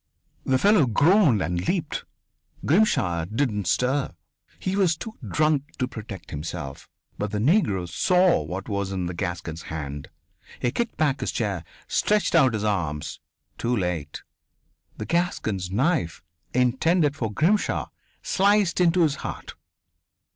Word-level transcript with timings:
The 0.47 0.57
fellow 0.57 0.87
groaned 0.87 1.43
and 1.43 1.67
leaped. 1.67 2.05
Grimshaw 2.65 3.25
didn't 3.25 3.67
stir 3.67 4.15
he 4.57 4.75
was 4.75 4.97
too 4.97 5.13
drunk 5.29 5.73
to 5.77 5.87
protect 5.87 6.31
himself. 6.31 6.89
But 7.19 7.29
the 7.29 7.37
Negro 7.37 7.87
saw 7.87 8.41
what 8.41 8.67
was 8.67 8.91
in 8.91 9.05
the 9.05 9.13
Gascon's 9.13 9.61
hand. 9.69 10.09
He 10.59 10.71
kicked 10.71 10.97
back 10.97 11.19
his 11.19 11.31
chair, 11.31 11.63
stretched 11.87 12.33
out 12.33 12.55
his 12.55 12.63
arms 12.63 13.19
too 13.59 13.77
late. 13.77 14.23
The 14.97 15.05
Gascon's 15.05 15.69
knife, 15.69 16.23
intended 16.51 17.15
for 17.15 17.31
Grimshaw, 17.31 17.89
sliced 18.23 18.81
into 18.81 19.01
his 19.03 19.17
heart. 19.17 19.53